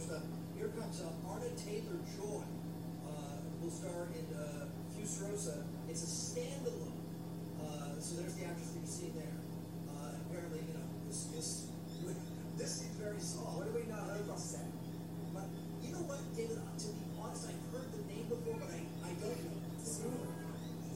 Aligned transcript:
On 0.00 0.08
the 0.08 0.16
stuff. 0.16 0.24
Here 0.56 0.72
comes 0.80 1.02
uh, 1.04 1.28
Anya 1.28 1.52
Taylor 1.60 2.00
Joy. 2.16 2.40
Uh, 3.04 3.36
will 3.60 3.68
star 3.68 4.08
in 4.16 4.24
uh, 4.32 4.64
Furiosa. 4.96 5.60
It's 5.92 6.00
a 6.00 6.08
standalone. 6.08 6.96
Uh, 7.60 8.00
so 8.00 8.16
there's 8.16 8.32
the 8.40 8.48
actress 8.48 8.72
that 8.72 8.80
you 8.80 8.88
see 8.88 9.12
there. 9.12 9.36
Uh, 9.92 10.16
apparently, 10.24 10.64
you 10.64 10.72
know, 10.72 10.88
this 11.04 11.28
this 11.36 11.68
this 12.56 12.80
seems 12.80 12.96
very 12.96 13.20
small. 13.20 13.60
What 13.60 13.68
do 13.68 13.76
we 13.76 13.84
know 13.92 14.00
about 14.00 14.24
that? 14.24 14.72
But 15.36 15.48
you 15.84 15.92
know 15.92 16.04
what, 16.08 16.24
David? 16.32 16.56
To 16.56 16.88
be 16.96 17.04
honest, 17.20 17.52
I've 17.52 17.60
heard 17.68 17.92
the 17.92 18.00
name 18.08 18.24
before, 18.24 18.56
but 18.56 18.72
I, 18.72 18.80
I 19.04 19.12
don't 19.20 19.36
know. 19.36 19.60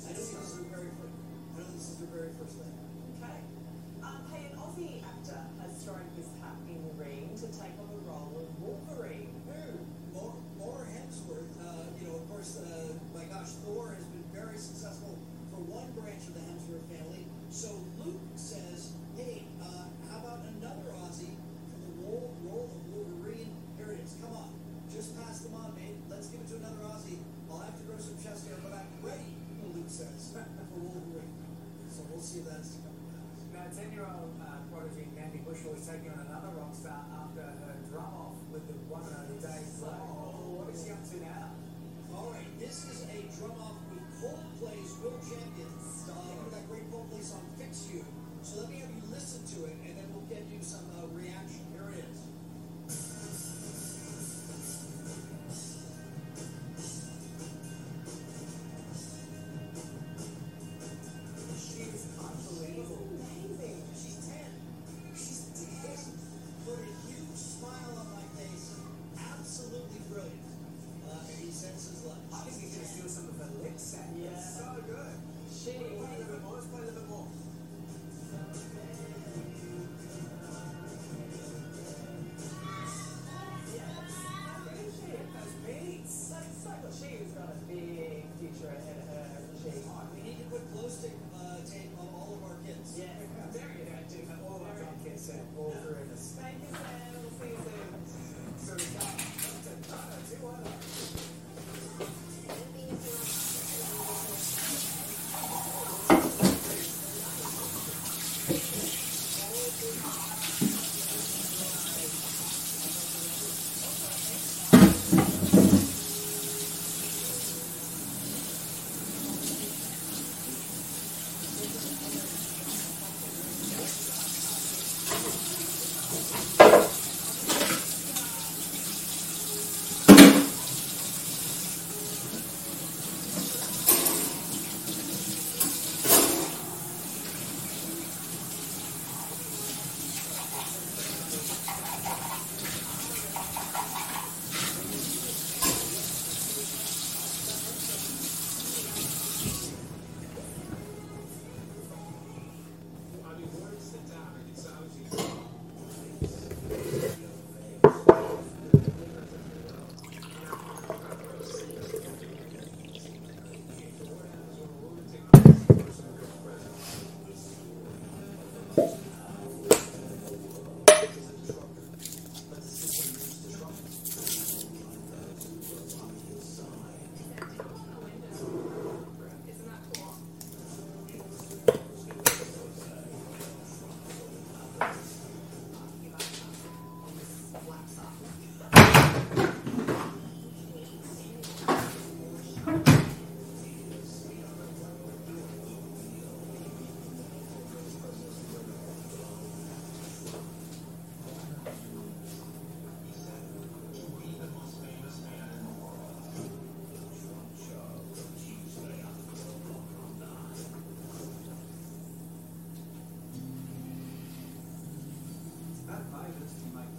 I 0.01 0.13
don't 0.17 0.25
think 0.25 0.41
this 0.41 0.49
is 0.49 0.57
her 0.57 0.65
very 0.73 0.89
first. 0.97 1.13
I 1.13 1.61
don't 1.61 1.69
think 1.69 1.77
this 1.77 1.93
is 1.93 2.01
her 2.01 2.09
very 2.09 2.33
first 2.41 2.57
thing. 2.57 2.73
Okay. 3.21 3.37
Um, 4.01 4.21
hey, 4.33 4.49
an 4.49 4.57
Aussie 4.57 5.05
actor 5.05 5.45
has 5.61 5.73
thrown 5.85 6.09
his 6.17 6.33
taking 35.85 36.09
on 36.17 36.25
another 36.25 36.49
rock 36.57 36.73
star 36.73 37.05
after 37.13 37.45
her 37.45 37.77
drum 37.93 38.09
off 38.17 38.41
with 38.49 38.65
the 38.65 38.73
one 38.89 39.05
and 39.05 39.21
only 39.21 39.37
Dave 39.37 39.69
Grohl. 39.77 40.57
What 40.57 40.73
is 40.73 40.81
she 40.81 40.97
up 40.97 41.05
to 41.13 41.17
now? 41.21 41.53
All 42.09 42.33
right, 42.33 42.49
this 42.59 42.89
is 42.89 43.05
a 43.05 43.21
drum 43.37 43.53
off 43.61 43.74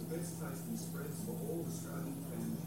best 0.06 0.38
tasting 0.38 0.78
spreads 0.78 1.18
for 1.26 1.34
all 1.34 1.66
Australian 1.66 2.14
families. 2.30 2.62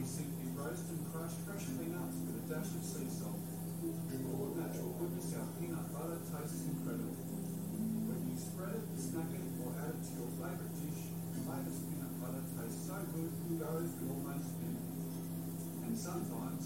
We 0.00 0.04
simply 0.08 0.48
roast 0.56 0.88
and 0.88 1.04
crush 1.12 1.36
fresh 1.44 1.68
peanuts 1.76 2.16
with 2.24 2.40
a 2.40 2.44
dash 2.48 2.72
of 2.72 2.80
sea 2.80 3.04
salt. 3.12 3.36
Of 3.38 4.56
natural 4.56 4.96
goodness, 4.96 5.36
our 5.36 5.44
peanut 5.60 5.92
butter 5.92 6.24
tastes 6.24 6.64
incredible. 6.72 7.20
Whether 8.08 8.26
you 8.32 8.38
spread 8.40 8.80
it, 8.80 8.96
snack 8.96 9.28
it, 9.28 9.44
or 9.60 9.76
add 9.76 9.92
it 9.92 10.00
to 10.08 10.12
your 10.16 10.30
favourite 10.40 10.72
dish, 10.80 11.02
Mayver's 11.36 11.80
peanut 11.84 12.14
butter 12.16 12.44
tastes 12.56 12.88
so 12.88 12.96
good 13.12 13.28
it 13.28 13.54
goes 13.60 13.92
with 13.92 14.08
almost 14.08 14.52
anything. 14.64 15.04
And 15.84 15.92
sometimes 15.92 16.64